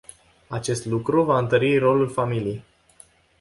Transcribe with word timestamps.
Acest 0.47 0.85
lucru 0.85 1.23
va 1.23 1.37
întări 1.37 1.77
rolul 1.77 2.09
familiei. 2.09 2.63